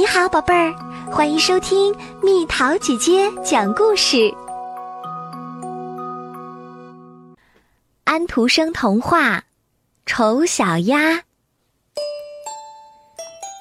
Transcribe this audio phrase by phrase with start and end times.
[0.00, 0.74] 你好，宝贝儿，
[1.12, 4.32] 欢迎收听蜜桃姐姐讲故事。
[8.04, 9.36] 安徒生童话
[10.06, 11.16] 《丑小鸭》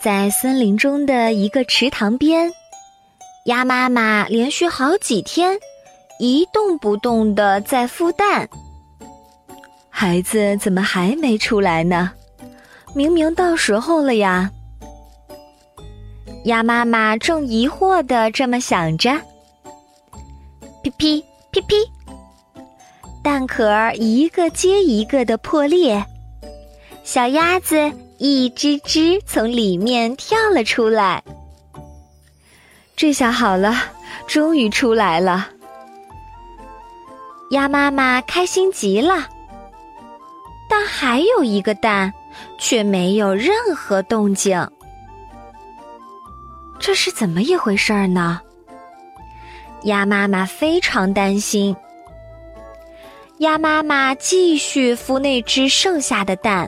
[0.01, 2.49] 在森林中的一个池塘边，
[3.47, 5.59] 鸭妈妈连续好几天
[6.19, 8.47] 一动不动的在孵蛋。
[9.89, 12.13] 孩子怎么还没出来呢？
[12.95, 14.49] 明明到时候了呀！
[16.45, 19.11] 鸭妈妈正疑惑的这么想着，
[20.81, 21.75] 噼噼噼噼，
[23.21, 26.03] 蛋壳一个接一个的破裂，
[27.03, 31.21] 小鸭子一只只从里面跳了出来。
[32.95, 33.75] 这下好了，
[34.25, 35.49] 终于出来了！
[37.51, 39.27] 鸭妈妈开心极了，
[40.69, 42.13] 但还有一个蛋，
[42.57, 44.65] 却没有任何动静。
[46.89, 48.41] 这是怎么一回事儿呢？
[49.83, 51.75] 鸭妈妈非常担心。
[53.37, 56.67] 鸭妈妈继续孵那只剩下的蛋。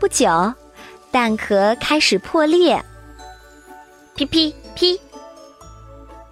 [0.00, 0.52] 不久，
[1.12, 2.82] 蛋壳开始破裂。
[4.16, 5.00] 噼噼噼，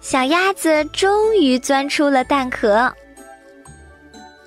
[0.01, 2.93] 小鸭子终于钻出了蛋壳，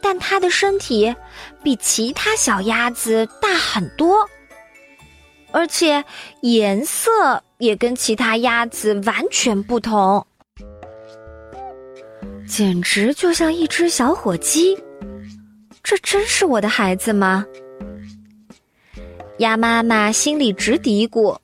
[0.02, 1.16] 但它的身体
[1.62, 4.28] 比其他小鸭子大很多。
[5.55, 6.05] 而且
[6.41, 10.27] 颜色也跟其他鸭子完全不同，
[12.44, 14.77] 简直就像一只小火鸡。
[15.80, 17.47] 这真是我的孩子吗？
[19.38, 21.38] 鸭妈妈心里直嘀咕，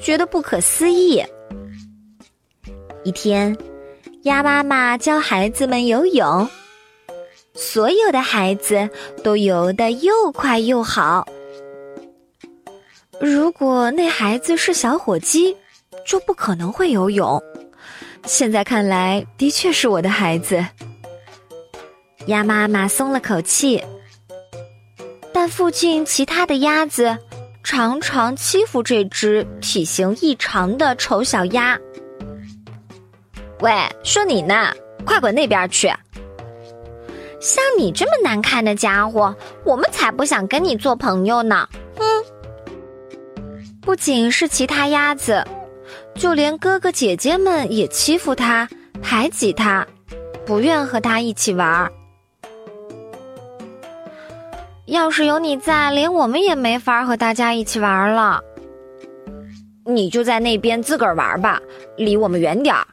[0.00, 1.20] 觉得不可思议。
[3.02, 3.56] 一天，
[4.22, 6.48] 鸭妈妈教孩子们游泳，
[7.54, 8.88] 所有的孩子
[9.24, 11.26] 都游得又快又好。
[13.20, 15.56] 如果那孩子是小火鸡，
[16.06, 17.42] 就不可能会游泳。
[18.24, 20.64] 现在看来，的确是我的孩子。
[22.26, 23.82] 鸭妈妈松了口气，
[25.32, 27.16] 但附近其他的鸭子
[27.62, 31.78] 常常欺负这只体型异常的丑小鸭。
[33.60, 33.72] 喂，
[34.02, 35.88] 说你呢，快滚那边去！
[37.40, 39.34] 像你这么难看的家伙，
[39.64, 41.66] 我们才不想跟你做朋友呢。
[43.86, 45.44] 不仅是其他鸭子，
[46.16, 48.68] 就连哥哥姐姐们也欺负他、
[49.00, 49.86] 排挤他，
[50.44, 51.88] 不愿和他一起玩。
[54.86, 58.42] 要是有你在，连我们也没法和大家一起玩了。
[59.84, 61.62] 你就在那边自个儿玩吧，
[61.96, 62.84] 离我们远点儿。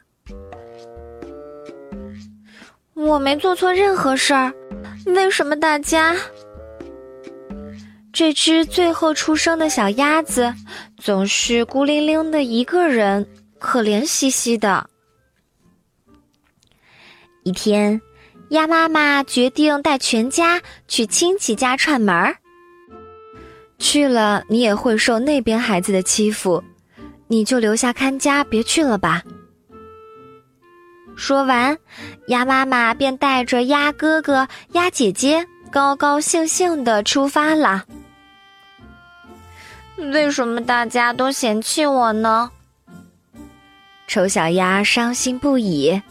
[2.94, 4.54] 我没做错任何事儿，
[5.08, 6.16] 为什么大家？
[8.14, 10.54] 这只最后出生的小鸭子
[10.98, 14.88] 总是孤零零的一个人，可怜兮兮的。
[17.42, 18.00] 一天，
[18.50, 22.38] 鸭妈妈决定带全家去亲戚家串门儿。
[23.80, 26.64] 去了，你也会受那边孩子的欺负，
[27.28, 29.24] 你就留下看家，别去了吧。
[31.16, 31.76] 说完，
[32.28, 37.84] 鸭妈妈便带着鸭哥哥、鸭姐姐高高兴兴的出发了。
[39.98, 42.52] 为什么大家都嫌弃我呢？
[44.08, 46.02] 丑小鸭伤心不已。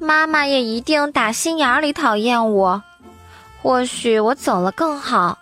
[0.00, 2.82] 妈妈也一定打心眼里讨厌我。
[3.60, 5.38] 或许我走了更好。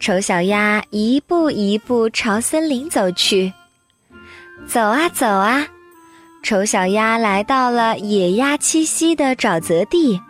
[0.00, 3.52] 丑小鸭一步一步朝森林走去。
[4.66, 5.66] 走啊走啊，
[6.42, 10.20] 丑小鸭来到了野鸭栖息的沼泽地。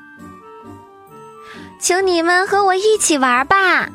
[1.78, 3.88] 请你们和我一起玩吧。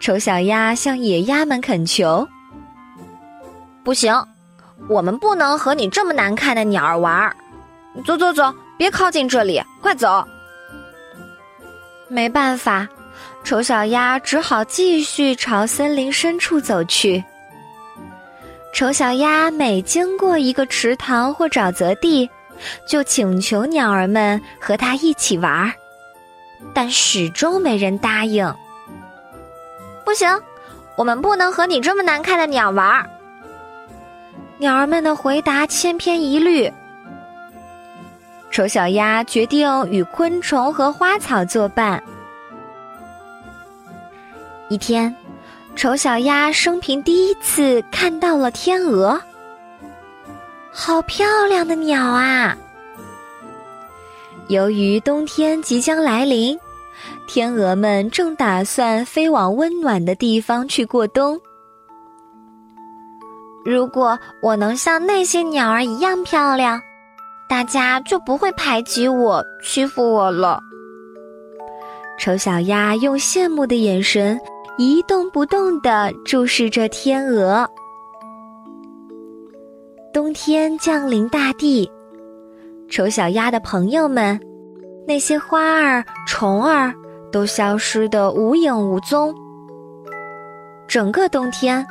[0.00, 2.26] 丑小鸭向野鸭们恳求
[3.84, 4.14] ：“不行，
[4.88, 7.36] 我们不能和你这么难看的鸟儿玩儿。
[8.06, 10.26] 走走走，别靠近这里，快走！”
[12.08, 12.88] 没办法，
[13.44, 17.22] 丑小鸭只好继续朝森林深处走去。
[18.72, 22.28] 丑小鸭每经过一个池塘或沼泽地，
[22.88, 25.72] 就请求鸟儿们和它一起玩儿，
[26.72, 28.50] 但始终没人答应。
[30.04, 30.28] 不行，
[30.96, 33.08] 我们不能和你这么难看的鸟玩。
[34.58, 36.70] 鸟儿们的回答千篇一律。
[38.50, 42.02] 丑小鸭决定与昆虫和花草作伴。
[44.68, 45.14] 一天，
[45.76, 49.20] 丑小鸭生平第一次看到了天鹅，
[50.72, 52.56] 好漂亮的鸟啊！
[54.48, 56.58] 由于冬天即将来临。
[57.26, 61.40] 天鹅们正打算飞往温暖的地方去过冬。
[63.64, 66.80] 如果我能像那些鸟儿一样漂亮，
[67.48, 70.58] 大家就不会排挤我、欺负我了。
[72.18, 74.40] 丑小鸭用羡慕的眼神
[74.78, 77.68] 一动不动地注视着天鹅。
[80.12, 81.90] 冬天降临大地，
[82.88, 84.40] 丑小鸭的朋友们，
[85.10, 86.94] 那些花儿、虫儿
[87.32, 89.34] 都消失得无影无踪。
[90.86, 91.84] 整个冬天，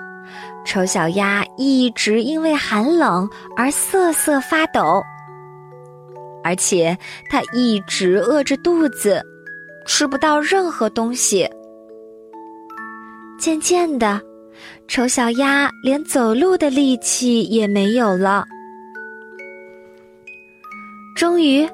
[0.66, 5.04] 丑小鸭一直因为寒冷而瑟瑟发抖，
[6.46, 6.98] 而且
[7.30, 9.22] 它一直饿着肚子。
[9.86, 11.46] 吃不到任何东西。
[13.38, 14.22] 渐渐的，
[14.88, 18.46] 丑小鸭连走路的力气也没有了。
[21.18, 21.68] 终于，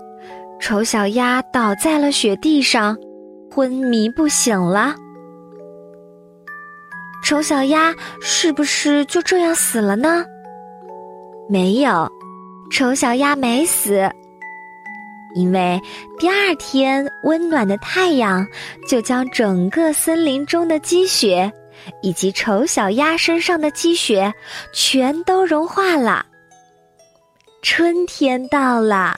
[0.60, 2.98] 丑小鸭倒在了雪地上，
[3.52, 4.96] 昏迷不醒了。
[7.24, 10.26] 丑小鸭是不是就这样死了呢？
[11.50, 12.10] 没有，
[12.72, 14.10] 丑小鸭没死。
[15.36, 15.80] 因为
[16.18, 18.46] 第二天，温暖的太阳
[18.88, 21.52] 就将整个森林中的积雪，
[22.02, 24.34] 以及丑小鸭身上的积雪，
[24.74, 26.26] 全都融化了。
[27.62, 29.16] 春天到了，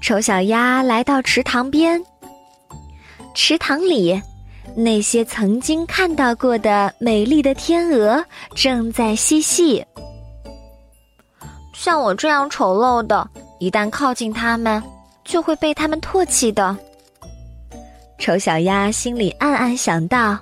[0.00, 2.02] 丑小鸭来到池塘边。
[3.34, 4.20] 池塘里，
[4.74, 9.84] 那些曾经看到过的美丽的天鹅正在嬉戏。
[11.74, 13.28] 像我这样丑陋的。
[13.60, 14.80] 一旦靠近它们，
[15.24, 16.76] 就会被它们唾弃的。
[18.20, 20.38] 丑小鸭心里暗暗想到：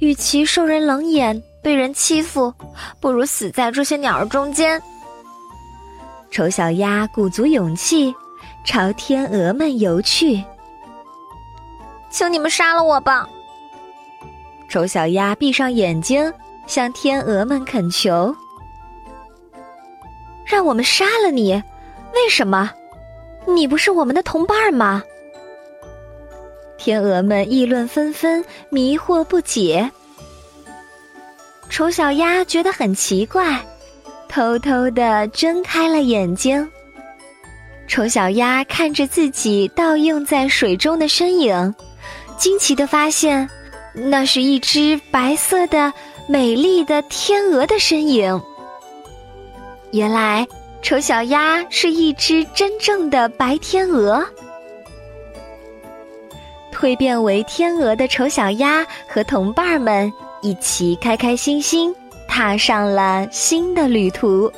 [0.00, 2.52] 与其受人冷眼、被人欺负，
[3.00, 4.82] 不如死在这些鸟儿中间。
[6.30, 8.14] 丑小鸭鼓足勇气，
[8.64, 10.42] 朝天鹅们游去。
[12.08, 13.28] 请你们杀了我吧！
[14.68, 16.32] 丑小鸭闭上眼睛，
[16.66, 18.34] 向天鹅们恳求。
[20.44, 21.52] 让我们杀了你？
[22.14, 22.70] 为什么？
[23.46, 25.02] 你不是我们的同伴吗？
[26.78, 29.90] 天鹅们议论纷纷，迷惑不解。
[31.68, 33.64] 丑小鸭觉得很奇怪，
[34.30, 36.66] 偷偷的睁开了眼睛。
[37.88, 41.74] 丑小鸭看着自己倒映在水中的身影，
[42.38, 43.50] 惊奇的发现，
[43.92, 45.92] 那是一只白色的、
[46.28, 48.40] 美丽的天鹅的身影。
[49.90, 50.46] 原来，
[50.80, 54.24] 丑小鸭是一只真正的白天鹅。
[56.72, 60.10] 蜕变为天鹅的丑小鸭和同伴们
[60.40, 61.94] 一起开开心心
[62.30, 64.50] 踏上了新的旅途，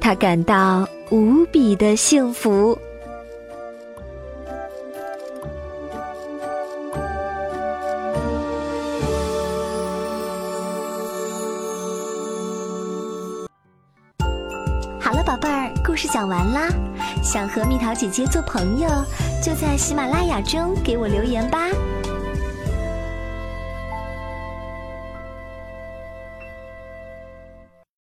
[0.00, 2.76] 他感到无比的幸福。
[15.00, 16.68] 好了，宝贝儿，故事讲完啦。
[17.22, 18.88] 想和蜜桃姐姐做朋友，
[19.40, 21.68] 就在喜马拉雅中给我留言吧。